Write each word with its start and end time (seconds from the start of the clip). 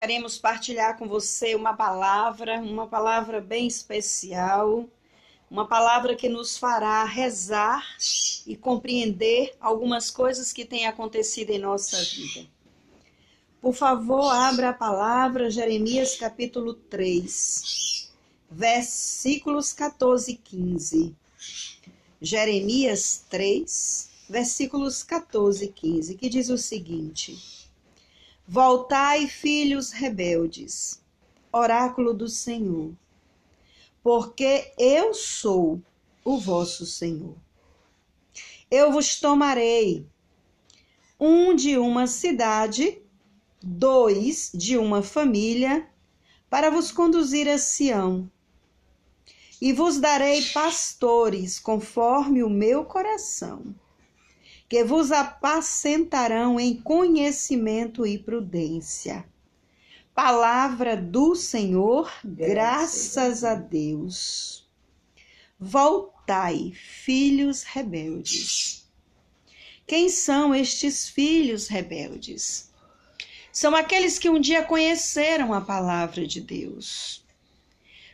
Queremos 0.00 0.38
partilhar 0.38 0.96
com 0.96 1.08
você 1.08 1.56
uma 1.56 1.74
palavra, 1.74 2.60
uma 2.60 2.86
palavra 2.86 3.40
bem 3.40 3.66
especial, 3.66 4.88
uma 5.50 5.66
palavra 5.66 6.14
que 6.14 6.28
nos 6.28 6.56
fará 6.56 7.02
rezar 7.02 7.84
e 8.46 8.54
compreender 8.54 9.56
algumas 9.60 10.08
coisas 10.08 10.52
que 10.52 10.64
têm 10.64 10.86
acontecido 10.86 11.50
em 11.50 11.58
nossa 11.58 12.00
vida. 12.00 12.48
Por 13.60 13.74
favor, 13.74 14.32
abra 14.32 14.68
a 14.68 14.72
palavra, 14.72 15.50
Jeremias 15.50 16.14
capítulo 16.14 16.74
3, 16.74 18.08
versículos 18.48 19.72
14 19.72 20.30
e 20.30 20.36
15. 20.36 21.16
Jeremias 22.22 23.24
3, 23.28 24.10
versículos 24.30 25.02
14 25.02 25.64
e 25.64 25.68
15, 25.68 26.14
que 26.14 26.28
diz 26.28 26.50
o 26.50 26.56
seguinte. 26.56 27.57
Voltai, 28.50 29.28
filhos 29.28 29.92
rebeldes, 29.92 31.02
oráculo 31.52 32.14
do 32.14 32.26
Senhor, 32.28 32.94
porque 34.02 34.72
eu 34.78 35.12
sou 35.12 35.82
o 36.24 36.38
vosso 36.38 36.86
Senhor. 36.86 37.36
Eu 38.70 38.90
vos 38.90 39.20
tomarei, 39.20 40.06
um 41.20 41.54
de 41.54 41.76
uma 41.76 42.06
cidade, 42.06 43.02
dois 43.62 44.50
de 44.54 44.78
uma 44.78 45.02
família, 45.02 45.86
para 46.48 46.70
vos 46.70 46.90
conduzir 46.90 47.46
a 47.50 47.58
Sião. 47.58 48.30
E 49.60 49.74
vos 49.74 49.98
darei 49.98 50.40
pastores 50.52 51.58
conforme 51.58 52.42
o 52.42 52.48
meu 52.48 52.86
coração 52.86 53.74
que 54.68 54.84
vos 54.84 55.10
apacentarão 55.10 56.60
em 56.60 56.76
conhecimento 56.76 58.06
e 58.06 58.18
prudência. 58.18 59.24
Palavra 60.14 60.96
do 60.96 61.34
Senhor, 61.34 62.12
graças 62.22 63.44
a 63.44 63.54
Deus. 63.54 64.68
Voltai, 65.58 66.72
filhos 66.74 67.62
rebeldes. 67.62 68.86
Quem 69.86 70.10
são 70.10 70.54
estes 70.54 71.08
filhos 71.08 71.66
rebeldes? 71.68 72.70
São 73.50 73.74
aqueles 73.74 74.18
que 74.18 74.28
um 74.28 74.38
dia 74.38 74.62
conheceram 74.62 75.54
a 75.54 75.62
palavra 75.62 76.26
de 76.26 76.42
Deus. 76.42 77.24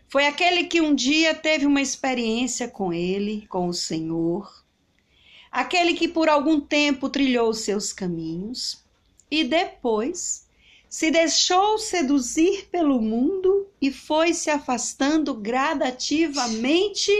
Foi 0.08 0.26
aquele 0.26 0.64
que 0.64 0.80
um 0.80 0.94
dia 0.94 1.34
teve 1.34 1.66
uma 1.66 1.82
experiência 1.82 2.68
com 2.68 2.92
ele, 2.92 3.44
com 3.48 3.66
o 3.66 3.74
Senhor 3.74 4.63
aquele 5.54 5.94
que 5.94 6.08
por 6.08 6.28
algum 6.28 6.60
tempo 6.60 7.08
trilhou 7.08 7.54
seus 7.54 7.92
caminhos 7.92 8.84
e 9.30 9.44
depois 9.44 10.48
se 10.88 11.12
deixou 11.12 11.78
seduzir 11.78 12.66
pelo 12.72 13.00
mundo 13.00 13.68
e 13.80 13.92
foi 13.92 14.34
se 14.34 14.50
afastando 14.50 15.32
gradativamente 15.32 17.12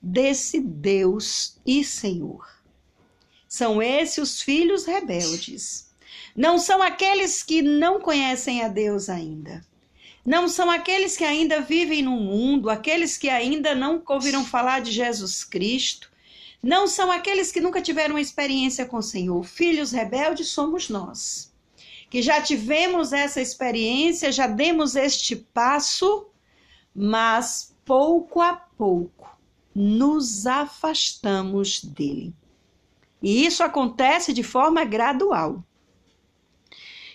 desse 0.00 0.60
Deus 0.60 1.58
e 1.66 1.82
Senhor. 1.82 2.46
São 3.48 3.82
esses 3.82 4.18
os 4.18 4.40
filhos 4.40 4.84
rebeldes. 4.84 5.90
Não 6.36 6.60
são 6.60 6.80
aqueles 6.80 7.42
que 7.42 7.62
não 7.62 8.00
conhecem 8.00 8.62
a 8.62 8.68
Deus 8.68 9.08
ainda. 9.08 9.66
Não 10.24 10.48
são 10.48 10.70
aqueles 10.70 11.16
que 11.16 11.24
ainda 11.24 11.60
vivem 11.60 12.00
no 12.00 12.12
mundo, 12.12 12.70
aqueles 12.70 13.18
que 13.18 13.28
ainda 13.28 13.74
não 13.74 14.00
ouviram 14.06 14.44
falar 14.44 14.80
de 14.80 14.92
Jesus 14.92 15.42
Cristo, 15.42 16.11
não 16.62 16.86
são 16.86 17.10
aqueles 17.10 17.50
que 17.50 17.60
nunca 17.60 17.82
tiveram 17.82 18.18
experiência 18.18 18.86
com 18.86 18.98
o 18.98 19.02
Senhor. 19.02 19.42
Filhos 19.44 19.90
rebeldes 19.90 20.48
somos 20.48 20.88
nós, 20.88 21.52
que 22.08 22.22
já 22.22 22.40
tivemos 22.40 23.12
essa 23.12 23.40
experiência, 23.40 24.30
já 24.30 24.46
demos 24.46 24.94
este 24.94 25.34
passo, 25.34 26.26
mas 26.94 27.74
pouco 27.84 28.40
a 28.40 28.54
pouco 28.54 29.36
nos 29.74 30.46
afastamos 30.46 31.82
dele. 31.82 32.32
E 33.20 33.46
isso 33.46 33.62
acontece 33.62 34.32
de 34.32 34.42
forma 34.42 34.84
gradual. 34.84 35.64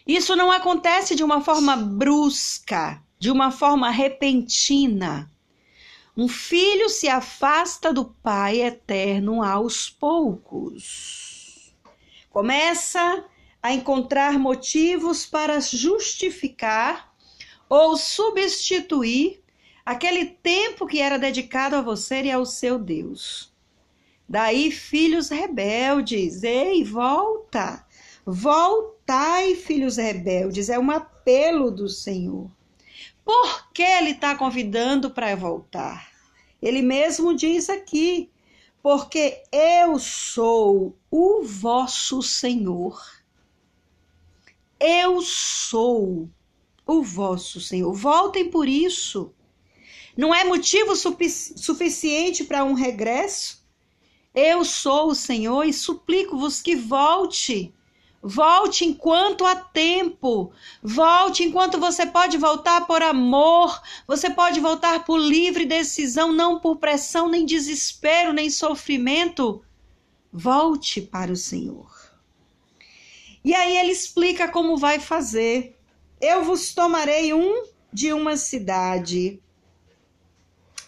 Isso 0.05 0.35
não 0.35 0.51
acontece 0.51 1.15
de 1.15 1.23
uma 1.23 1.41
forma 1.41 1.75
brusca, 1.75 3.01
de 3.19 3.29
uma 3.29 3.51
forma 3.51 3.89
repentina. 3.89 5.29
Um 6.17 6.27
filho 6.27 6.89
se 6.89 7.07
afasta 7.07 7.93
do 7.93 8.05
Pai 8.05 8.63
eterno 8.63 9.43
aos 9.43 9.87
poucos. 9.87 11.75
Começa 12.31 13.23
a 13.61 13.71
encontrar 13.71 14.39
motivos 14.39 15.27
para 15.27 15.59
justificar 15.59 17.13
ou 17.69 17.95
substituir 17.95 19.43
aquele 19.85 20.25
tempo 20.25 20.87
que 20.87 20.99
era 20.99 21.19
dedicado 21.19 21.75
a 21.75 21.81
você 21.83 22.23
e 22.23 22.31
ao 22.31 22.47
seu 22.47 22.79
Deus. 22.79 23.53
Daí, 24.27 24.71
filhos 24.71 25.29
rebeldes, 25.29 26.41
ei, 26.41 26.83
volta! 26.83 27.85
Voltai, 28.25 29.53
filhos 29.53 29.97
rebeldes, 29.97 30.67
é 30.67 30.79
um 30.79 30.89
apelo 30.89 31.69
do 31.69 31.87
Senhor. 31.87 32.56
Por 33.27 33.73
que 33.73 33.83
ele 33.83 34.11
está 34.11 34.37
convidando 34.37 35.11
para 35.11 35.35
voltar? 35.35 36.09
Ele 36.61 36.81
mesmo 36.81 37.35
diz 37.35 37.69
aqui: 37.69 38.31
porque 38.81 39.43
eu 39.51 39.99
sou 39.99 40.97
o 41.11 41.43
vosso 41.43 42.23
Senhor. 42.23 42.97
Eu 44.79 45.21
sou 45.21 46.29
o 46.85 47.03
vosso 47.03 47.59
Senhor. 47.59 47.93
Voltem 47.93 48.49
por 48.49 48.65
isso. 48.65 49.33
Não 50.15 50.33
é 50.33 50.45
motivo 50.45 50.95
suficiente 50.95 52.45
para 52.45 52.63
um 52.63 52.73
regresso? 52.73 53.61
Eu 54.33 54.63
sou 54.63 55.09
o 55.09 55.15
Senhor 55.15 55.65
e 55.65 55.73
suplico-vos 55.73 56.61
que 56.61 56.77
volte 56.77 57.73
Volte 58.21 58.83
enquanto 58.83 59.45
há 59.45 59.55
tempo. 59.55 60.51
Volte 60.81 61.43
enquanto 61.43 61.79
você 61.79 62.05
pode 62.05 62.37
voltar 62.37 62.87
por 62.87 63.01
amor. 63.01 63.81
Você 64.07 64.29
pode 64.29 64.59
voltar 64.59 65.05
por 65.05 65.17
livre 65.17 65.65
decisão, 65.65 66.33
não 66.33 66.59
por 66.59 66.77
pressão, 66.77 67.29
nem 67.29 67.45
desespero, 67.45 68.33
nem 68.33 68.49
sofrimento. 68.49 69.63
Volte 70.31 71.01
para 71.01 71.31
o 71.31 71.35
Senhor. 71.35 71.89
E 73.43 73.53
aí 73.53 73.77
ele 73.77 73.91
explica 73.91 74.47
como 74.47 74.75
vai 74.75 74.99
fazer. 74.99 75.79
Eu 76.19 76.43
vos 76.43 76.73
tomarei 76.73 77.33
um 77.33 77.63
de 77.93 78.11
uma 78.11 78.35
cidade, 78.35 79.41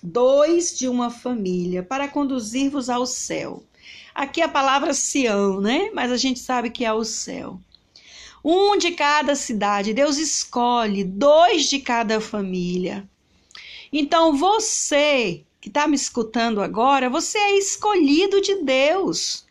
dois 0.02 0.78
de 0.78 0.88
uma 0.88 1.10
família, 1.10 1.84
para 1.84 2.08
conduzir-vos 2.08 2.90
ao 2.90 3.06
céu. 3.06 3.64
Aqui 4.20 4.42
a 4.42 4.50
palavra 4.50 4.94
Sião, 4.94 5.62
né? 5.62 5.92
Mas 5.94 6.12
a 6.12 6.18
gente 6.18 6.42
sabe 6.42 6.70
que 6.70 6.84
é 6.84 6.92
o 6.92 7.06
céu. 7.06 7.58
Um 8.44 8.78
de 8.78 8.92
cada 8.92 9.34
cidade, 9.34 9.94
Deus 9.94 10.18
escolhe 10.18 11.06
dois 11.06 11.70
de 11.70 11.80
cada 11.80 12.20
família. 12.20 13.10
Então 13.94 14.36
você 14.36 15.46
que 15.62 15.70
está 15.70 15.88
me 15.88 15.96
escutando 15.96 16.62
agora, 16.62 17.10
você 17.10 17.38
é 17.38 17.58
escolhido 17.60 18.42
de 18.42 18.56
Deus. 18.56 19.46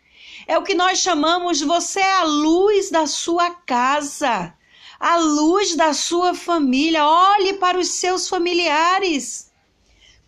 É 0.45 0.55
o 0.55 0.63
que 0.63 0.75
nós 0.75 0.99
chamamos 0.99 1.61
você 1.61 1.99
é 1.99 2.13
a 2.17 2.23
luz 2.25 2.91
da 2.91 3.07
sua 3.07 3.49
casa, 3.49 4.53
a 4.99 5.17
luz 5.17 5.75
da 5.75 5.95
sua 5.95 6.35
família. 6.35 7.07
Olhe 7.07 7.53
para 7.53 7.79
os 7.79 7.87
seus 7.87 8.29
familiares. 8.29 9.48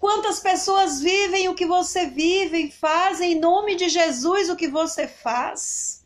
Quantas 0.01 0.39
pessoas 0.39 0.99
vivem 0.99 1.47
o 1.47 1.53
que 1.53 1.63
você 1.63 2.07
vive, 2.07 2.71
fazem 2.71 3.33
em 3.33 3.39
nome 3.39 3.75
de 3.75 3.87
Jesus 3.87 4.49
o 4.49 4.55
que 4.55 4.67
você 4.67 5.07
faz? 5.07 6.03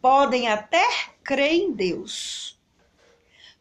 Podem 0.00 0.46
até 0.46 0.86
crer 1.24 1.54
em 1.54 1.72
Deus. 1.72 2.56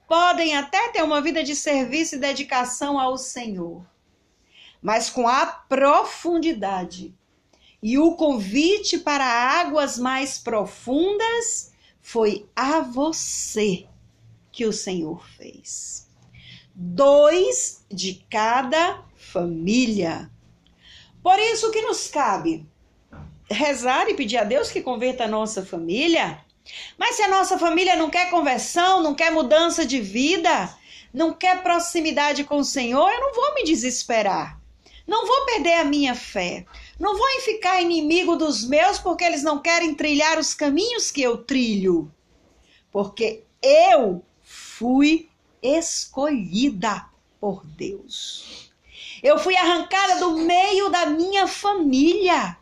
Podem 0.07 0.55
até 0.55 0.89
ter 0.89 1.01
uma 1.01 1.19
vida 1.19 1.43
de 1.43 1.55
serviço 1.55 2.13
e 2.13 2.19
dedicação 2.19 2.99
ao 2.99 3.17
Senhor. 3.17 3.83
Mas 4.79 5.09
com 5.09 5.27
a 5.27 5.47
profundidade 5.47 7.11
e 7.81 7.97
o 7.97 8.15
convite 8.15 8.99
para 8.99 9.25
águas 9.25 9.97
mais 9.97 10.37
profundas 10.37 11.73
foi 12.03 12.47
a 12.55 12.81
você 12.81 13.87
que 14.51 14.67
o 14.67 14.71
Senhor 14.71 15.25
fez. 15.27 16.07
Dois 16.75 17.83
de 17.89 18.23
cada 18.29 19.03
família. 19.33 20.29
Por 21.23 21.39
isso 21.39 21.71
que 21.71 21.81
nos 21.81 22.07
cabe 22.07 22.65
rezar 23.49 24.07
e 24.09 24.13
pedir 24.13 24.37
a 24.37 24.43
Deus 24.43 24.71
que 24.71 24.81
converta 24.81 25.23
a 25.23 25.27
nossa 25.27 25.65
família. 25.65 26.39
Mas 26.97 27.15
se 27.15 27.23
a 27.23 27.27
nossa 27.27 27.57
família 27.57 27.95
não 27.95 28.09
quer 28.09 28.29
conversão, 28.29 29.01
não 29.01 29.15
quer 29.15 29.31
mudança 29.31 29.85
de 29.85 29.99
vida, 29.99 30.73
não 31.13 31.33
quer 31.33 31.63
proximidade 31.63 32.43
com 32.43 32.57
o 32.57 32.63
Senhor, 32.63 33.09
eu 33.09 33.19
não 33.19 33.33
vou 33.33 33.55
me 33.55 33.63
desesperar. 33.63 34.61
Não 35.05 35.27
vou 35.27 35.45
perder 35.45 35.73
a 35.73 35.83
minha 35.83 36.15
fé. 36.15 36.65
Não 36.97 37.17
vou 37.17 37.41
ficar 37.41 37.81
inimigo 37.81 38.37
dos 38.37 38.63
meus 38.63 38.99
porque 38.99 39.23
eles 39.23 39.43
não 39.43 39.59
querem 39.59 39.95
trilhar 39.95 40.39
os 40.39 40.53
caminhos 40.53 41.11
que 41.11 41.21
eu 41.21 41.37
trilho. 41.37 42.09
Porque 42.89 43.43
eu 43.61 44.23
fui 44.41 45.27
escolhida 45.61 47.05
por 47.39 47.65
Deus. 47.65 48.62
Eu 49.23 49.39
fui 49.39 49.55
arrancada 49.55 50.19
do 50.19 50.37
meio 50.39 50.89
da 50.89 51.05
minha 51.05 51.47
família 51.47 52.57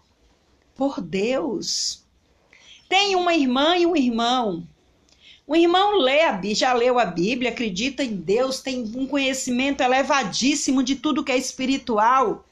por 0.75 1.01
Deus. 1.01 2.05
Tenho 2.87 3.17
uma 3.17 3.33
irmã 3.33 3.75
e 3.75 3.87
um 3.87 3.95
irmão. 3.95 4.67
Um 5.47 5.55
irmão 5.55 5.97
lê 5.97 6.21
a, 6.21 6.39
já 6.53 6.71
leu 6.71 6.99
a 6.99 7.05
Bíblia, 7.05 7.49
acredita 7.49 8.03
em 8.03 8.15
Deus, 8.15 8.61
tem 8.61 8.83
um 8.95 9.07
conhecimento 9.07 9.81
elevadíssimo 9.81 10.83
de 10.83 10.95
tudo 10.95 11.23
que 11.23 11.31
é 11.31 11.37
espiritual 11.37 12.45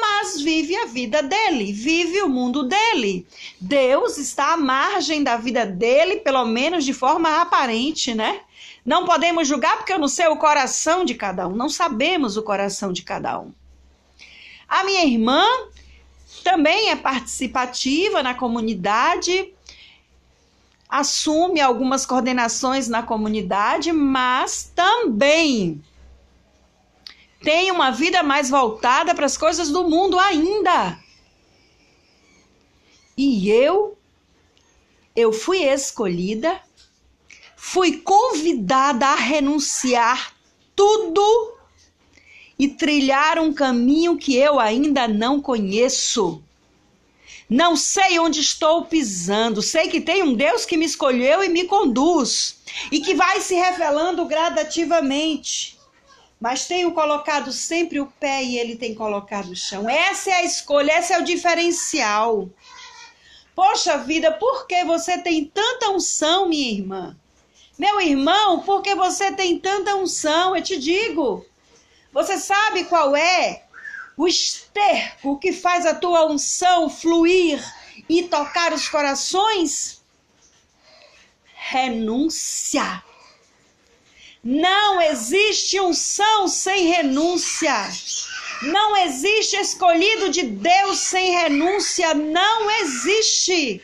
mas 0.00 0.40
vive 0.40 0.76
a 0.76 0.86
vida 0.86 1.22
dele, 1.22 1.72
vive 1.72 2.22
o 2.22 2.28
mundo 2.28 2.64
dele. 2.64 3.26
Deus 3.60 4.18
está 4.18 4.52
à 4.52 4.56
margem 4.56 5.22
da 5.22 5.36
vida 5.36 5.64
dele, 5.64 6.16
pelo 6.16 6.44
menos 6.44 6.84
de 6.84 6.92
forma 6.92 7.40
aparente, 7.40 8.14
né? 8.14 8.40
Não 8.84 9.04
podemos 9.04 9.46
julgar 9.46 9.76
porque 9.76 9.92
eu 9.92 9.98
não 9.98 10.08
sei 10.08 10.26
o 10.28 10.36
coração 10.36 11.04
de 11.04 11.14
cada 11.14 11.46
um, 11.48 11.54
não 11.54 11.68
sabemos 11.68 12.36
o 12.36 12.42
coração 12.42 12.92
de 12.92 13.02
cada 13.02 13.38
um. 13.40 13.52
A 14.68 14.84
minha 14.84 15.04
irmã 15.04 15.44
também 16.44 16.90
é 16.90 16.96
participativa 16.96 18.22
na 18.22 18.34
comunidade, 18.34 19.52
assume 20.88 21.60
algumas 21.60 22.06
coordenações 22.06 22.88
na 22.88 23.02
comunidade, 23.02 23.92
mas 23.92 24.72
também 24.74 25.82
tem 27.42 27.70
uma 27.70 27.90
vida 27.90 28.22
mais 28.22 28.50
voltada 28.50 29.14
para 29.14 29.26
as 29.26 29.36
coisas 29.36 29.70
do 29.70 29.88
mundo 29.88 30.18
ainda. 30.18 30.98
E 33.16 33.48
eu, 33.48 33.96
eu 35.16 35.32
fui 35.32 35.62
escolhida, 35.62 36.60
fui 37.56 37.98
convidada 37.98 39.06
a 39.06 39.14
renunciar 39.14 40.34
tudo 40.76 41.54
e 42.58 42.68
trilhar 42.68 43.38
um 43.38 43.52
caminho 43.52 44.16
que 44.16 44.36
eu 44.36 44.60
ainda 44.60 45.08
não 45.08 45.40
conheço. 45.40 46.42
Não 47.48 47.74
sei 47.74 48.18
onde 48.18 48.40
estou 48.40 48.84
pisando, 48.84 49.60
sei 49.60 49.88
que 49.88 50.00
tem 50.00 50.22
um 50.22 50.34
Deus 50.34 50.64
que 50.64 50.76
me 50.76 50.84
escolheu 50.84 51.42
e 51.42 51.48
me 51.48 51.64
conduz, 51.64 52.60
e 52.92 53.00
que 53.00 53.14
vai 53.14 53.40
se 53.40 53.54
revelando 53.54 54.24
gradativamente 54.26 55.79
mas 56.40 56.66
tenho 56.66 56.92
colocado 56.92 57.52
sempre 57.52 58.00
o 58.00 58.06
pé 58.06 58.42
e 58.42 58.58
ele 58.58 58.74
tem 58.74 58.94
colocado 58.94 59.50
o 59.50 59.56
chão. 59.56 59.88
Essa 59.88 60.30
é 60.30 60.34
a 60.34 60.42
escolha, 60.42 60.98
esse 60.98 61.12
é 61.12 61.18
o 61.18 61.24
diferencial. 61.24 62.48
Poxa 63.54 63.98
vida, 63.98 64.32
por 64.32 64.66
que 64.66 64.82
você 64.84 65.18
tem 65.18 65.44
tanta 65.44 65.90
unção, 65.90 66.48
minha 66.48 66.72
irmã? 66.72 67.16
Meu 67.78 68.00
irmão, 68.00 68.60
por 68.60 68.80
que 68.80 68.94
você 68.94 69.32
tem 69.32 69.58
tanta 69.58 69.94
unção? 69.94 70.56
Eu 70.56 70.62
te 70.62 70.78
digo. 70.78 71.44
Você 72.10 72.38
sabe 72.38 72.84
qual 72.84 73.14
é 73.14 73.64
o 74.16 74.26
esterco 74.26 75.38
que 75.38 75.52
faz 75.52 75.84
a 75.84 75.94
tua 75.94 76.26
unção 76.26 76.88
fluir 76.88 77.62
e 78.08 78.22
tocar 78.22 78.72
os 78.72 78.88
corações? 78.88 80.02
Renúncia. 81.54 83.02
Não 84.42 85.00
existe 85.02 85.78
unção 85.78 86.48
sem 86.48 86.86
renúncia. 86.86 87.90
Não 88.62 88.96
existe 88.96 89.56
escolhido 89.56 90.30
de 90.30 90.42
Deus 90.42 90.98
sem 90.98 91.32
renúncia. 91.32 92.14
Não 92.14 92.70
existe. 92.70 93.82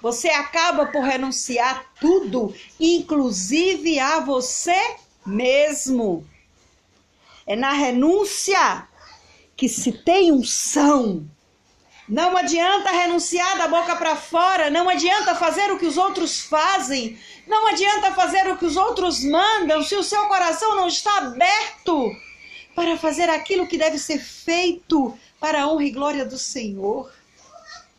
Você 0.00 0.28
acaba 0.28 0.86
por 0.86 1.02
renunciar 1.02 1.84
tudo, 2.00 2.54
inclusive 2.80 3.98
a 3.98 4.20
você 4.20 4.96
mesmo. 5.26 6.26
É 7.46 7.54
na 7.54 7.72
renúncia 7.72 8.88
que 9.56 9.68
se 9.68 9.92
tem 9.92 10.32
unção. 10.32 11.26
Não 12.08 12.36
adianta 12.36 12.90
renunciar 12.90 13.56
da 13.56 13.66
boca 13.66 13.96
para 13.96 14.14
fora, 14.14 14.68
não 14.68 14.90
adianta 14.90 15.34
fazer 15.34 15.72
o 15.72 15.78
que 15.78 15.86
os 15.86 15.96
outros 15.96 16.40
fazem, 16.40 17.18
não 17.46 17.66
adianta 17.68 18.12
fazer 18.12 18.46
o 18.50 18.58
que 18.58 18.66
os 18.66 18.76
outros 18.76 19.24
mandam 19.24 19.82
se 19.82 19.96
o 19.96 20.02
seu 20.02 20.26
coração 20.26 20.76
não 20.76 20.86
está 20.86 21.16
aberto 21.18 22.14
para 22.74 22.98
fazer 22.98 23.30
aquilo 23.30 23.66
que 23.66 23.78
deve 23.78 23.98
ser 23.98 24.18
feito 24.18 25.18
para 25.40 25.62
a 25.62 25.68
honra 25.68 25.84
e 25.84 25.90
glória 25.90 26.24
do 26.26 26.36
Senhor. 26.36 27.10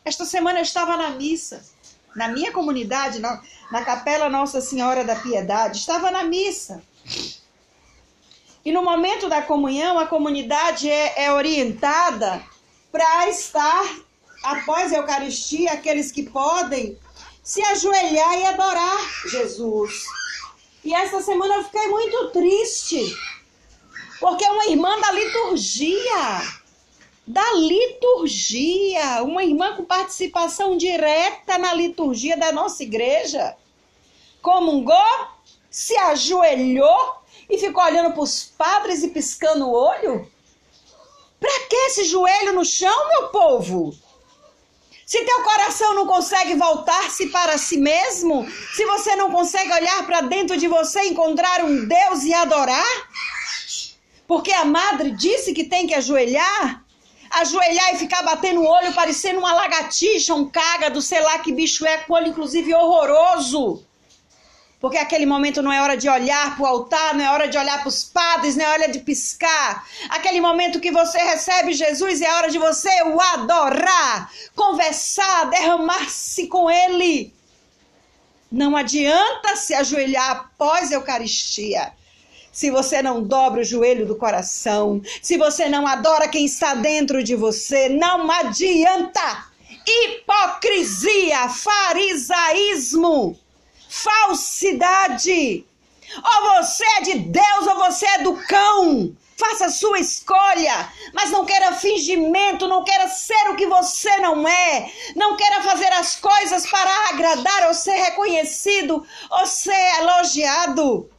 Esta 0.04 0.24
semana 0.24 0.60
eu 0.60 0.62
estava 0.62 0.96
na 0.96 1.10
missa, 1.10 1.64
na 2.14 2.28
minha 2.28 2.52
comunidade, 2.52 3.18
na, 3.18 3.42
na 3.72 3.84
Capela 3.84 4.28
Nossa 4.28 4.60
Senhora 4.60 5.04
da 5.04 5.16
Piedade, 5.16 5.78
estava 5.78 6.12
na 6.12 6.22
missa. 6.22 6.80
E 8.64 8.70
no 8.70 8.84
momento 8.84 9.28
da 9.28 9.42
comunhão, 9.42 9.98
a 9.98 10.06
comunidade 10.06 10.88
é, 10.88 11.24
é 11.24 11.32
orientada 11.32 12.40
para 12.96 13.28
estar 13.28 14.00
após 14.42 14.90
a 14.90 14.96
Eucaristia, 14.96 15.72
aqueles 15.72 16.10
que 16.10 16.22
podem 16.22 16.98
se 17.42 17.60
ajoelhar 17.60 18.38
e 18.38 18.46
adorar 18.46 19.28
Jesus. 19.28 19.92
E 20.82 20.94
essa 20.94 21.20
semana 21.20 21.56
eu 21.56 21.64
fiquei 21.64 21.88
muito 21.88 22.30
triste, 22.30 23.14
porque 24.18 24.48
uma 24.48 24.64
irmã 24.64 24.98
da 24.98 25.12
liturgia, 25.12 26.42
da 27.26 27.52
liturgia, 27.52 29.22
uma 29.24 29.44
irmã 29.44 29.76
com 29.76 29.84
participação 29.84 30.74
direta 30.74 31.58
na 31.58 31.74
liturgia 31.74 32.34
da 32.38 32.50
nossa 32.50 32.82
igreja, 32.82 33.58
comungou, 34.40 35.28
se 35.70 35.94
ajoelhou 35.98 37.16
e 37.50 37.58
ficou 37.58 37.84
olhando 37.84 38.14
para 38.14 38.22
os 38.22 38.42
padres 38.42 39.02
e 39.02 39.08
piscando 39.08 39.66
o 39.66 39.74
olho. 39.74 40.34
Para 41.38 41.60
que 41.68 41.76
esse 41.76 42.04
joelho 42.04 42.54
no 42.54 42.64
chão, 42.64 43.08
meu 43.08 43.28
povo? 43.28 43.94
Se 45.06 45.24
teu 45.24 45.42
coração 45.42 45.94
não 45.94 46.06
consegue 46.06 46.54
voltar-se 46.56 47.28
para 47.28 47.56
si 47.56 47.76
mesmo, 47.76 48.44
se 48.74 48.84
você 48.84 49.14
não 49.14 49.30
consegue 49.30 49.72
olhar 49.72 50.04
para 50.04 50.22
dentro 50.22 50.56
de 50.56 50.66
você, 50.66 51.00
encontrar 51.02 51.64
um 51.64 51.86
Deus 51.86 52.24
e 52.24 52.34
adorar, 52.34 53.08
porque 54.26 54.52
a 54.52 54.64
madre 54.64 55.12
disse 55.12 55.52
que 55.52 55.62
tem 55.62 55.86
que 55.86 55.94
ajoelhar, 55.94 56.84
ajoelhar 57.30 57.94
e 57.94 57.98
ficar 57.98 58.22
batendo 58.22 58.60
o 58.60 58.66
olho 58.66 58.92
parecendo 58.94 59.38
uma 59.38 59.54
lagartixa, 59.54 60.34
um 60.34 60.50
cágado, 60.50 61.00
sei 61.00 61.20
lá 61.20 61.38
que 61.38 61.52
bicho 61.52 61.86
é, 61.86 61.98
com 61.98 62.14
olho 62.14 62.26
inclusive 62.26 62.74
horroroso. 62.74 63.84
Porque 64.78 64.98
aquele 64.98 65.24
momento 65.24 65.62
não 65.62 65.72
é 65.72 65.80
hora 65.80 65.96
de 65.96 66.08
olhar 66.08 66.54
para 66.54 66.62
o 66.62 66.66
altar, 66.66 67.14
não 67.14 67.24
é 67.24 67.30
hora 67.30 67.48
de 67.48 67.56
olhar 67.56 67.78
para 67.78 67.88
os 67.88 68.04
padres, 68.04 68.56
não 68.56 68.64
é 68.64 68.68
hora 68.68 68.88
de 68.88 68.98
piscar. 68.98 69.86
Aquele 70.10 70.40
momento 70.40 70.80
que 70.80 70.90
você 70.90 71.18
recebe 71.18 71.72
Jesus 71.72 72.20
é 72.20 72.30
hora 72.34 72.50
de 72.50 72.58
você 72.58 72.90
o 73.04 73.18
adorar, 73.18 74.30
conversar, 74.54 75.48
derramar-se 75.48 76.46
com 76.48 76.70
Ele. 76.70 77.34
Não 78.52 78.76
adianta 78.76 79.56
se 79.56 79.74
ajoelhar 79.74 80.30
após 80.30 80.92
a 80.92 80.96
Eucaristia. 80.96 81.92
Se 82.52 82.70
você 82.70 83.00
não 83.02 83.22
dobra 83.22 83.62
o 83.62 83.64
joelho 83.64 84.06
do 84.06 84.16
coração, 84.16 85.00
se 85.22 85.38
você 85.38 85.68
não 85.68 85.86
adora 85.86 86.28
quem 86.28 86.44
está 86.44 86.74
dentro 86.74 87.22
de 87.24 87.34
você, 87.34 87.88
não 87.88 88.30
adianta. 88.30 89.46
Hipocrisia, 89.86 91.48
farisaísmo 91.48 93.38
falsidade. 94.02 95.64
Ou 96.16 96.54
você 96.56 96.84
é 96.98 97.00
de 97.02 97.18
Deus 97.18 97.66
ou 97.66 97.76
você 97.76 98.06
é 98.06 98.18
do 98.18 98.36
cão. 98.46 99.14
Faça 99.36 99.66
a 99.66 99.70
sua 99.70 99.98
escolha, 99.98 100.90
mas 101.12 101.30
não 101.30 101.44
queira 101.44 101.72
fingimento, 101.74 102.66
não 102.66 102.82
queira 102.82 103.06
ser 103.08 103.50
o 103.50 103.56
que 103.56 103.66
você 103.66 104.16
não 104.16 104.48
é, 104.48 104.90
não 105.14 105.36
queira 105.36 105.62
fazer 105.62 105.92
as 105.92 106.16
coisas 106.16 106.66
para 106.66 107.10
agradar 107.10 107.66
ou 107.68 107.74
ser 107.74 107.96
reconhecido 107.96 109.06
ou 109.30 109.46
ser 109.46 110.00
elogiado. 110.00 111.10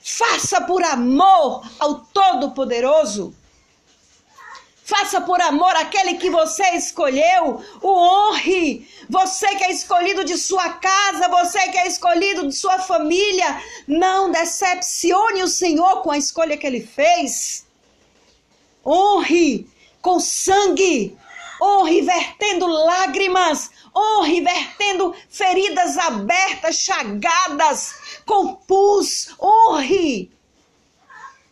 Faça 0.00 0.60
por 0.60 0.84
amor 0.84 1.66
ao 1.80 1.96
Todo-Poderoso. 1.96 3.34
Faça 4.84 5.20
por 5.20 5.40
amor 5.40 5.74
aquele 5.76 6.14
que 6.14 6.28
você 6.28 6.70
escolheu, 6.70 7.64
o 7.80 7.88
honre. 7.88 8.88
Você 9.08 9.54
que 9.54 9.64
é 9.64 9.70
escolhido 9.70 10.24
de 10.24 10.36
sua 10.36 10.70
casa, 10.70 11.28
você 11.28 11.68
que 11.68 11.78
é 11.78 11.86
escolhido 11.86 12.48
de 12.48 12.54
sua 12.54 12.80
família, 12.80 13.62
não 13.86 14.30
decepcione 14.30 15.42
o 15.42 15.48
Senhor 15.48 16.02
com 16.02 16.10
a 16.10 16.18
escolha 16.18 16.56
que 16.56 16.66
ele 16.66 16.80
fez. 16.80 17.64
Honre 18.84 19.70
com 20.00 20.18
sangue, 20.18 21.16
honre 21.62 22.02
vertendo 22.02 22.66
lágrimas, 22.66 23.70
honre 23.96 24.40
vertendo 24.40 25.14
feridas 25.30 25.96
abertas, 25.96 26.76
chagadas, 26.76 27.94
com 28.26 28.56
pus, 28.56 29.32
honre. 29.40 30.32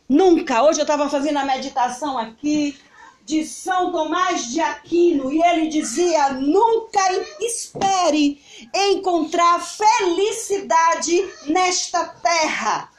Nunca, 0.09 0.65
hoje 0.65 0.81
eu 0.81 0.83
estava 0.83 1.09
fazendo 1.09 1.39
a 1.39 1.45
meditação 1.45 2.19
aqui, 2.19 2.77
de 3.31 3.45
São 3.45 3.93
Tomás 3.93 4.51
de 4.51 4.61
Aquino 4.61 5.33
e 5.33 5.41
ele 5.41 5.69
dizia: 5.69 6.33
nunca 6.33 7.01
espere 7.41 8.43
encontrar 8.75 9.61
felicidade 9.61 11.33
nesta 11.47 12.05
terra. 12.07 12.91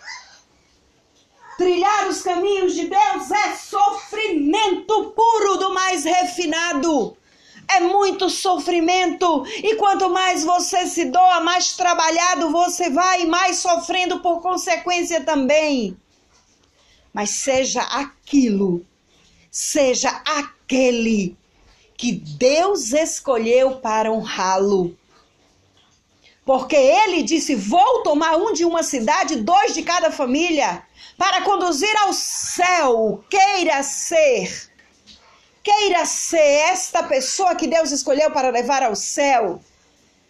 Trilhar 1.57 2.07
os 2.07 2.21
caminhos 2.21 2.73
de 2.73 2.87
Deus 2.87 3.29
é 3.29 3.55
sofrimento 3.55 5.11
puro 5.11 5.57
do 5.57 5.73
mais 5.73 6.05
refinado. 6.05 7.17
É 7.67 7.81
muito 7.81 8.29
sofrimento. 8.29 9.45
E 9.57 9.75
quanto 9.75 10.09
mais 10.09 10.43
você 10.43 10.87
se 10.87 11.05
doa, 11.05 11.41
mais 11.41 11.73
trabalhado 11.73 12.49
você 12.49 12.89
vai, 12.89 13.25
mais 13.25 13.57
sofrendo 13.57 14.21
por 14.21 14.41
consequência 14.41 15.21
também. 15.23 15.95
Mas 17.13 17.29
seja 17.31 17.81
aquilo, 17.81 18.85
seja 19.51 20.09
aquele 20.25 21.37
que 21.97 22.13
Deus 22.13 22.93
escolheu 22.93 23.75
para 23.75 24.11
honrá-lo. 24.11 24.97
Porque 26.45 26.75
ele 26.75 27.21
disse: 27.21 27.53
Vou 27.53 28.01
tomar 28.01 28.37
um 28.37 28.53
de 28.53 28.65
uma 28.65 28.81
cidade, 28.81 29.35
dois 29.35 29.73
de 29.73 29.83
cada 29.83 30.09
família, 30.09 30.81
para 31.17 31.41
conduzir 31.41 31.95
ao 31.97 32.13
céu. 32.13 33.23
Queira 33.29 33.83
ser, 33.83 34.71
queira 35.61 36.05
ser 36.05 36.71
esta 36.71 37.03
pessoa 37.03 37.53
que 37.53 37.67
Deus 37.67 37.91
escolheu 37.91 38.31
para 38.31 38.49
levar 38.49 38.81
ao 38.81 38.95
céu. 38.95 39.61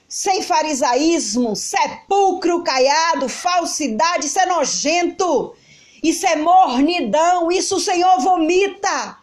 Sem 0.10 0.42
farisaísmo, 0.42 1.56
sepulcro 1.56 2.64
caiado, 2.64 3.30
falsidade, 3.30 4.26
isso 4.26 4.40
é 4.40 4.46
nojento, 4.46 5.56
isso 6.02 6.26
é 6.26 6.36
mornidão, 6.36 7.52
isso 7.52 7.76
o 7.76 7.80
Senhor 7.80 8.20
vomita. 8.20 9.18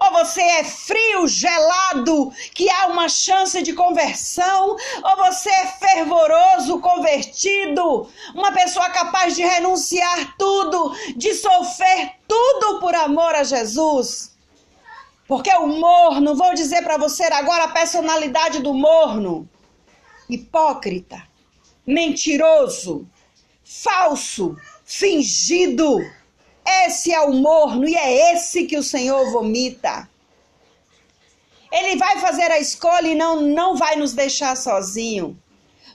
Ou 0.00 0.12
você 0.12 0.40
é 0.40 0.64
frio, 0.64 1.26
gelado, 1.26 2.32
que 2.54 2.70
há 2.70 2.86
uma 2.86 3.08
chance 3.08 3.60
de 3.62 3.72
conversão, 3.72 4.76
ou 5.02 5.16
você 5.16 5.50
é 5.50 5.66
fervoroso, 5.66 6.78
convertido, 6.78 8.08
uma 8.32 8.52
pessoa 8.52 8.88
capaz 8.90 9.34
de 9.34 9.42
renunciar 9.42 10.36
tudo, 10.38 10.94
de 11.16 11.34
sofrer 11.34 12.12
tudo 12.28 12.78
por 12.78 12.94
amor 12.94 13.34
a 13.34 13.42
Jesus. 13.42 14.36
Porque 15.26 15.52
o 15.52 15.66
morno, 15.66 16.36
vou 16.36 16.54
dizer 16.54 16.82
para 16.82 16.96
você 16.96 17.24
agora 17.24 17.64
a 17.64 17.68
personalidade 17.68 18.62
do 18.62 18.72
morno: 18.72 19.48
hipócrita, 20.30 21.22
mentiroso, 21.84 23.06
falso, 23.64 24.56
fingido 24.88 26.00
esse 26.86 27.12
é 27.12 27.20
o 27.20 27.32
morno 27.32 27.88
e 27.88 27.94
é 27.94 28.34
esse 28.34 28.64
que 28.64 28.76
o 28.76 28.82
Senhor 28.82 29.30
vomita. 29.30 30.08
Ele 31.72 31.96
vai 31.96 32.18
fazer 32.18 32.50
a 32.50 32.58
escolha 32.58 33.08
e 33.08 33.14
não, 33.14 33.40
não 33.40 33.74
vai 33.74 33.96
nos 33.96 34.12
deixar 34.12 34.56
sozinho. 34.56 35.38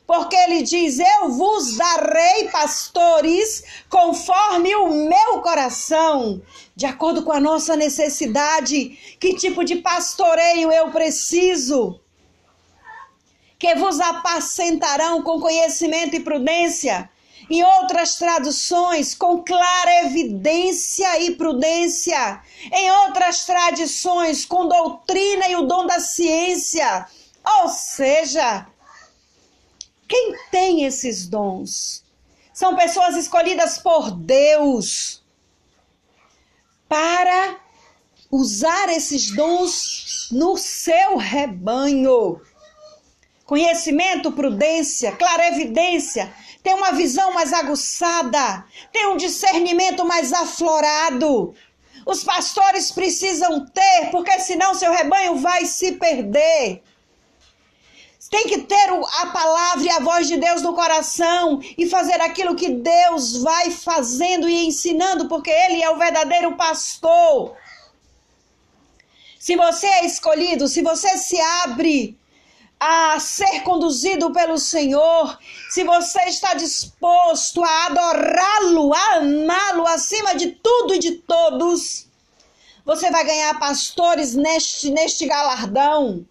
Porque 0.06 0.36
ele 0.36 0.64
diz: 0.64 1.00
Eu 1.00 1.30
vos 1.30 1.78
darei 1.78 2.50
pastores 2.50 3.64
conforme 3.90 4.76
o 4.76 5.08
meu 5.08 5.42
coração, 5.42 6.42
de 6.76 6.86
acordo 6.86 7.24
com 7.24 7.32
a 7.32 7.40
nossa 7.40 7.76
necessidade. 7.76 9.18
Que 9.20 9.36
tipo 9.36 9.64
de 9.64 9.78
pastoreio 9.78 10.72
eu 10.72 10.92
preciso? 10.92 12.00
Que 13.58 13.76
vos 13.76 14.00
apacentarão 14.00 15.22
com 15.24 15.40
conhecimento 15.40 16.16
e 16.16 16.20
prudência 16.20 17.10
em 17.50 17.64
outras 17.64 18.16
traduções, 18.16 19.14
com 19.14 19.44
clara 19.44 20.06
evidência 20.06 21.20
e 21.22 21.36
prudência. 21.36 22.42
Em 22.72 22.92
outras 22.92 23.46
tradições, 23.46 24.46
com 24.46 24.68
doutrina 24.68 25.48
e 25.48 25.56
o 25.56 25.64
dom 25.64 25.86
da 25.86 26.00
ciência. 26.00 27.08
Ou 27.62 27.70
seja, 27.70 28.68
quem 30.08 30.36
tem 30.52 30.86
esses 30.86 31.28
dons? 31.28 32.04
São 32.54 32.76
pessoas 32.76 33.16
escolhidas 33.16 33.78
por 33.78 34.12
Deus 34.12 35.24
para 36.88 37.60
usar 38.30 38.90
esses 38.90 39.32
dons 39.32 40.30
no 40.32 40.56
seu 40.58 41.18
rebanho. 41.18 42.40
Conhecimento, 43.46 44.32
prudência, 44.32 45.12
clarevidência, 45.12 46.34
tem 46.64 46.74
uma 46.74 46.94
visão 46.94 47.34
mais 47.34 47.52
aguçada, 47.52 48.66
tem 48.92 49.06
um 49.08 49.18
discernimento 49.18 50.06
mais 50.06 50.32
aflorado. 50.32 51.54
Os 52.06 52.24
pastores 52.24 52.90
precisam 52.90 53.66
ter, 53.66 54.10
porque 54.12 54.40
senão 54.40 54.74
seu 54.74 54.92
rebanho 54.92 55.36
vai 55.36 55.66
se 55.66 55.92
perder. 55.94 56.82
Tem 58.30 58.48
que 58.48 58.62
ter 58.62 58.90
a 59.22 59.28
palavra 59.28 59.84
e 59.86 59.90
a 59.92 60.00
voz 60.00 60.28
de 60.28 60.38
Deus 60.38 60.64
no 60.64 60.74
coração 60.74 61.62
e 61.78 61.88
fazer 61.88 62.20
aquilo 62.20 62.56
que 62.56 62.70
Deus 62.70 63.38
vai 63.38 63.70
fazendo 63.70 64.50
e 64.50 64.66
ensinando, 64.66 65.28
porque 65.28 65.52
Ele 65.52 65.84
é 65.84 65.90
o 65.92 66.00
verdadeiro 66.00 66.56
pastor. 66.56 67.56
Se 69.38 69.56
você 69.56 69.86
é 69.86 70.06
escolhido, 70.06 70.68
se 70.68 70.82
você 70.82 71.18
se 71.18 71.40
abre 71.40 72.18
a 72.86 73.18
ser 73.18 73.62
conduzido 73.62 74.34
pelo 74.34 74.58
Senhor, 74.58 75.40
se 75.70 75.86
você 75.86 76.24
está 76.24 76.54
disposto 76.54 77.64
a 77.64 77.86
adorá-lo, 77.86 78.94
a 78.94 79.16
amá-lo 79.16 79.88
acima 79.88 80.36
de 80.36 80.52
tudo 80.52 80.94
e 80.94 81.00
de 81.00 81.14
todos, 81.14 82.08
você 82.84 83.10
vai 83.10 83.24
ganhar 83.24 83.58
pastores 83.58 84.36
neste, 84.36 84.90
neste 84.90 85.26
galardão, 85.26 86.26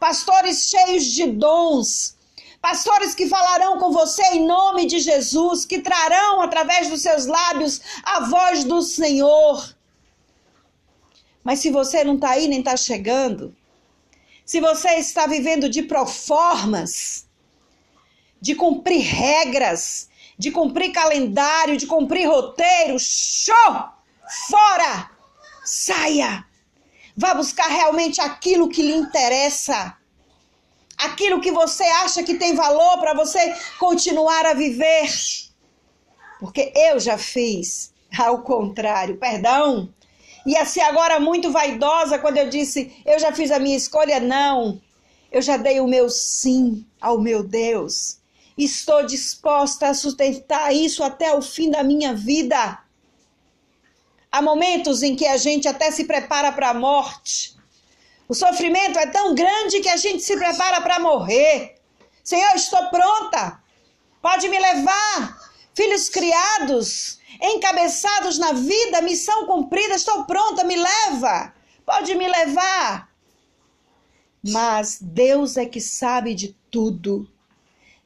pastores 0.00 0.70
cheios 0.70 1.04
de 1.04 1.26
dons, 1.26 2.16
pastores 2.62 3.14
que 3.14 3.28
falarão 3.28 3.78
com 3.78 3.92
você 3.92 4.22
em 4.28 4.46
nome 4.46 4.86
de 4.86 4.98
Jesus, 5.00 5.66
que 5.66 5.80
trarão 5.80 6.40
através 6.40 6.88
dos 6.88 7.02
seus 7.02 7.26
lábios 7.26 7.82
a 8.02 8.20
voz 8.20 8.64
do 8.64 8.80
Senhor. 8.80 9.76
Mas 11.42 11.58
se 11.58 11.70
você 11.70 12.02
não 12.02 12.14
está 12.14 12.30
aí 12.30 12.48
nem 12.48 12.60
está 12.60 12.74
chegando, 12.74 13.54
se 14.44 14.60
você 14.60 14.94
está 14.94 15.26
vivendo 15.26 15.68
de 15.68 15.82
proformas, 15.82 17.26
de 18.40 18.54
cumprir 18.54 19.00
regras, 19.00 20.08
de 20.38 20.50
cumprir 20.50 20.92
calendário, 20.92 21.76
de 21.76 21.86
cumprir 21.86 22.28
roteiro, 22.28 22.98
show! 22.98 23.88
Fora! 24.48 25.10
Saia! 25.64 26.44
Vá 27.16 27.32
buscar 27.32 27.68
realmente 27.68 28.20
aquilo 28.20 28.68
que 28.68 28.82
lhe 28.82 28.92
interessa. 28.92 29.96
Aquilo 30.98 31.40
que 31.40 31.50
você 31.50 31.84
acha 31.84 32.22
que 32.22 32.34
tem 32.34 32.54
valor 32.54 32.98
para 32.98 33.14
você 33.14 33.56
continuar 33.78 34.44
a 34.46 34.54
viver. 34.54 35.08
Porque 36.38 36.72
eu 36.74 37.00
já 37.00 37.16
fiz 37.16 37.92
ao 38.18 38.42
contrário, 38.42 39.16
perdão. 39.16 39.92
Ia 40.46 40.64
ser 40.64 40.82
agora 40.82 41.18
muito 41.18 41.50
vaidosa 41.50 42.18
quando 42.18 42.36
eu 42.36 42.48
disse: 42.48 42.94
eu 43.04 43.18
já 43.18 43.32
fiz 43.32 43.50
a 43.50 43.58
minha 43.58 43.76
escolha. 43.76 44.20
Não, 44.20 44.80
eu 45.32 45.40
já 45.40 45.56
dei 45.56 45.80
o 45.80 45.86
meu 45.86 46.08
sim 46.10 46.86
ao 47.00 47.20
meu 47.20 47.42
Deus. 47.42 48.18
Estou 48.56 49.04
disposta 49.04 49.88
a 49.88 49.94
sustentar 49.94 50.72
isso 50.72 51.02
até 51.02 51.34
o 51.34 51.42
fim 51.42 51.70
da 51.70 51.82
minha 51.82 52.14
vida. 52.14 52.78
Há 54.30 54.42
momentos 54.42 55.02
em 55.02 55.16
que 55.16 55.26
a 55.26 55.36
gente 55.36 55.66
até 55.66 55.90
se 55.90 56.04
prepara 56.04 56.52
para 56.52 56.70
a 56.70 56.74
morte. 56.74 57.56
O 58.28 58.34
sofrimento 58.34 58.98
é 58.98 59.06
tão 59.06 59.34
grande 59.34 59.80
que 59.80 59.88
a 59.88 59.96
gente 59.96 60.22
se 60.22 60.36
prepara 60.36 60.80
para 60.80 60.98
morrer. 60.98 61.76
Senhor, 62.22 62.54
estou 62.54 62.86
pronta. 62.88 63.62
Pode 64.22 64.48
me 64.48 64.58
levar. 64.58 65.43
Filhos 65.74 66.08
criados, 66.08 67.18
encabeçados 67.42 68.38
na 68.38 68.52
vida, 68.52 69.02
missão 69.02 69.46
cumprida, 69.46 69.94
estou 69.94 70.24
pronta, 70.24 70.62
me 70.62 70.76
leva, 70.76 71.52
pode 71.84 72.14
me 72.14 72.28
levar. 72.28 73.12
Mas 74.42 74.98
Deus 75.00 75.56
é 75.56 75.66
que 75.66 75.80
sabe 75.80 76.32
de 76.34 76.54
tudo, 76.70 77.28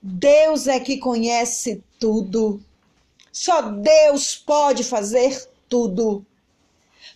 Deus 0.00 0.66
é 0.66 0.80
que 0.80 0.96
conhece 0.96 1.82
tudo, 1.98 2.60
só 3.30 3.60
Deus 3.60 4.34
pode 4.34 4.82
fazer 4.82 5.50
tudo. 5.68 6.24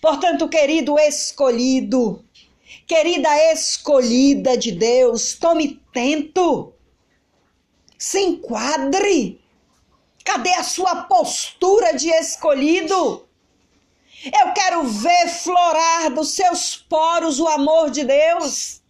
Portanto, 0.03 0.49
querido 0.49 0.99
escolhido, 0.99 2.23
querida 2.87 3.53
escolhida 3.53 4.57
de 4.57 4.73
Deus, 4.73 5.35
tome 5.35 5.81
tento, 5.93 6.73
se 7.97 8.21
enquadre 8.21 9.42
Cadê 10.25 10.55
a 10.55 10.63
sua 10.63 11.05
postura 11.05 11.93
de 11.93 12.09
escolhido? 12.09 13.29
Eu 14.25 14.53
quero 14.53 14.85
ver 14.85 15.29
florar 15.29 16.11
dos 16.11 16.35
seus 16.35 16.77
poros 16.77 17.41
o 17.41 17.49
amor 17.49 17.91
de 17.91 18.05
Deus. 18.05 18.81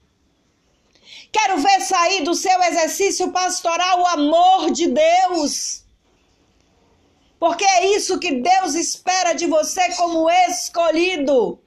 Quero 1.33 1.57
ver 1.59 1.81
sair 1.81 2.23
do 2.23 2.35
seu 2.35 2.63
exercício 2.63 3.33
pastoral 3.33 4.03
o 4.03 4.07
amor 4.07 4.71
de 4.71 4.89
Deus. 4.89 5.85
Porque 7.41 7.65
é 7.65 7.97
isso 7.97 8.19
que 8.19 8.33
Deus 8.33 8.75
espera 8.75 9.33
de 9.33 9.47
você 9.47 9.95
como 9.95 10.31
escolhido. 10.31 11.59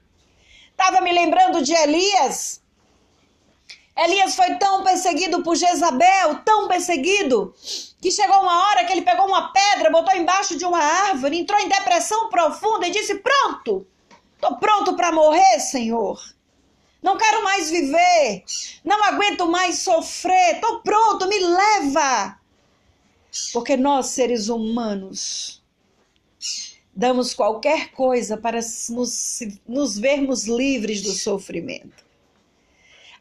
Estava 0.69 1.01
me 1.01 1.11
lembrando 1.11 1.63
de 1.63 1.73
Elias. 1.73 2.61
Elias 3.97 4.35
foi 4.35 4.55
tão 4.55 4.83
perseguido 4.83 5.41
por 5.41 5.55
Jezabel, 5.55 6.41
tão 6.43 6.67
perseguido, 6.67 7.55
que 8.01 8.11
chegou 8.11 8.41
uma 8.41 8.67
hora 8.67 8.83
que 8.83 8.91
ele 8.91 9.03
pegou 9.03 9.25
uma 9.25 9.53
pedra, 9.53 9.89
botou 9.89 10.13
embaixo 10.13 10.57
de 10.57 10.65
uma 10.65 10.79
árvore, 10.79 11.39
entrou 11.39 11.59
em 11.61 11.69
depressão 11.69 12.29
profunda 12.29 12.87
e 12.87 12.91
disse: 12.91 13.15
Pronto, 13.15 13.87
estou 14.35 14.57
pronto 14.57 14.95
para 14.95 15.13
morrer, 15.13 15.59
Senhor. 15.61 16.21
Não 17.01 17.17
quero 17.17 17.43
mais 17.43 17.69
viver, 17.69 18.43
não 18.83 19.01
aguento 19.03 19.47
mais 19.47 19.79
sofrer, 19.79 20.55
estou 20.55 20.81
pronto, 20.81 21.27
me 21.27 21.39
leva. 21.39 22.37
Porque 23.53 23.77
nós, 23.77 24.07
seres 24.07 24.49
humanos, 24.49 25.63
damos 26.93 27.33
qualquer 27.33 27.91
coisa 27.91 28.37
para 28.37 28.59
nos, 28.89 29.39
nos 29.67 29.97
vermos 29.97 30.45
livres 30.45 31.01
do 31.01 31.11
sofrimento. 31.11 32.04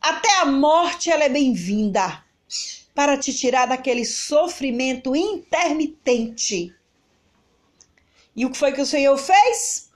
Até 0.04 0.40
a 0.40 0.44
morte 0.44 1.10
ela 1.10 1.24
é 1.24 1.30
bem-vinda 1.30 2.22
para 2.94 3.16
te 3.16 3.32
tirar 3.32 3.64
daquele 3.64 4.04
sofrimento 4.04 5.16
intermitente. 5.16 6.76
E 8.36 8.44
o 8.44 8.50
que 8.50 8.58
foi 8.58 8.72
que 8.72 8.82
o 8.82 8.86
Senhor 8.86 9.16
fez? 9.16 9.90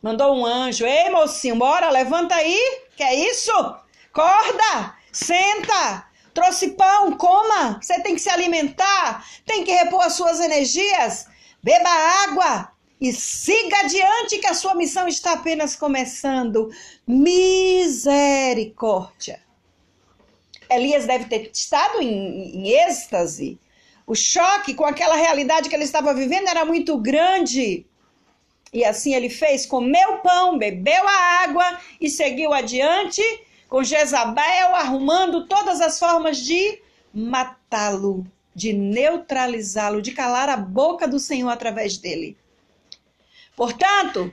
Mandou 0.00 0.32
um 0.32 0.46
anjo. 0.46 0.86
Ei, 0.86 1.10
mocinho, 1.10 1.56
bora, 1.56 1.90
levanta 1.90 2.36
aí. 2.36 2.56
Que 2.96 3.02
é 3.02 3.28
isso? 3.28 3.50
Corda, 4.12 4.94
senta. 5.10 6.08
Trouxe 6.32 6.68
pão, 6.74 7.16
coma. 7.16 7.80
Você 7.82 8.00
tem 8.02 8.14
que 8.14 8.20
se 8.20 8.30
alimentar, 8.30 9.26
tem 9.44 9.64
que 9.64 9.72
repor 9.72 10.02
as 10.02 10.12
suas 10.12 10.38
energias. 10.38 11.26
Beba 11.60 11.90
água, 12.28 12.70
e 13.00 13.12
siga 13.12 13.80
adiante 13.80 14.38
que 14.38 14.46
a 14.46 14.54
sua 14.54 14.74
missão 14.74 15.06
está 15.06 15.32
apenas 15.32 15.76
começando. 15.76 16.70
Misericórdia. 17.06 19.40
Elias 20.70 21.04
deve 21.06 21.26
ter 21.26 21.50
estado 21.52 22.00
em, 22.00 22.56
em 22.56 22.68
êxtase. 22.68 23.58
O 24.06 24.14
choque 24.14 24.72
com 24.74 24.84
aquela 24.84 25.16
realidade 25.16 25.68
que 25.68 25.74
ele 25.74 25.84
estava 25.84 26.14
vivendo 26.14 26.48
era 26.48 26.64
muito 26.64 26.96
grande. 26.96 27.84
E 28.72 28.84
assim 28.84 29.14
ele 29.14 29.28
fez: 29.28 29.66
comeu 29.66 30.18
pão, 30.18 30.58
bebeu 30.58 31.06
a 31.06 31.42
água 31.42 31.78
e 32.00 32.08
seguiu 32.08 32.52
adiante 32.52 33.22
com 33.68 33.82
Jezabel 33.82 34.74
arrumando 34.74 35.46
todas 35.46 35.80
as 35.80 35.98
formas 35.98 36.38
de 36.38 36.80
matá-lo, 37.12 38.24
de 38.54 38.72
neutralizá-lo, 38.72 40.00
de 40.00 40.12
calar 40.12 40.48
a 40.48 40.56
boca 40.56 41.08
do 41.08 41.18
Senhor 41.18 41.50
através 41.50 41.98
dele. 41.98 42.36
Portanto, 43.56 44.30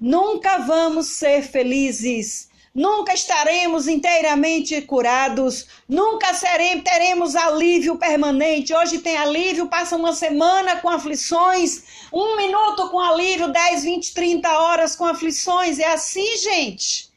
nunca 0.00 0.58
vamos 0.58 1.06
ser 1.06 1.42
felizes, 1.42 2.50
nunca 2.74 3.14
estaremos 3.14 3.86
inteiramente 3.86 4.82
curados, 4.82 5.68
nunca 5.88 6.34
seremos, 6.34 6.82
teremos 6.82 7.36
alívio 7.36 7.96
permanente. 7.96 8.74
Hoje 8.74 8.98
tem 8.98 9.16
alívio, 9.16 9.68
passa 9.68 9.94
uma 9.94 10.12
semana 10.12 10.74
com 10.80 10.88
aflições, 10.88 11.84
um 12.12 12.36
minuto 12.36 12.90
com 12.90 12.98
alívio, 12.98 13.52
10, 13.52 13.84
20, 13.84 14.12
30 14.12 14.58
horas 14.58 14.96
com 14.96 15.04
aflições. 15.04 15.78
É 15.78 15.92
assim, 15.92 16.36
gente. 16.38 17.12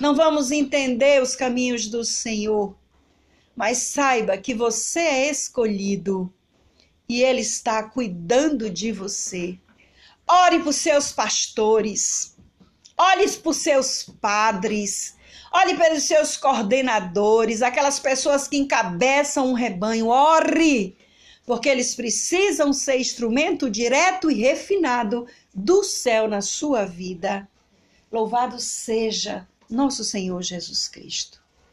Não 0.00 0.14
vamos 0.14 0.52
entender 0.52 1.20
os 1.20 1.34
caminhos 1.34 1.88
do 1.88 2.04
Senhor, 2.04 2.76
mas 3.56 3.78
saiba 3.78 4.38
que 4.38 4.54
você 4.54 5.00
é 5.00 5.30
escolhido 5.30 6.32
e 7.08 7.22
Ele 7.22 7.40
está 7.40 7.82
cuidando 7.82 8.70
de 8.70 8.92
você. 8.92 9.58
Ore 10.32 10.60
por 10.60 10.72
seus 10.72 11.12
pastores. 11.12 12.34
Olhe 12.96 13.30
por 13.32 13.52
seus 13.52 14.04
padres. 14.18 15.14
Olhe 15.52 15.76
pelos 15.76 16.04
seus 16.04 16.38
coordenadores, 16.38 17.60
aquelas 17.60 18.00
pessoas 18.00 18.48
que 18.48 18.56
encabeçam 18.56 19.48
um 19.48 19.52
rebanho. 19.52 20.08
Ore, 20.08 20.96
porque 21.44 21.68
eles 21.68 21.94
precisam 21.94 22.72
ser 22.72 22.98
instrumento 22.98 23.68
direto 23.68 24.30
e 24.30 24.40
refinado 24.40 25.26
do 25.54 25.84
céu 25.84 26.26
na 26.26 26.40
sua 26.40 26.86
vida. 26.86 27.46
Louvado 28.10 28.58
seja 28.58 29.46
nosso 29.68 30.02
Senhor 30.02 30.42
Jesus 30.42 30.88
Cristo. 30.88 31.41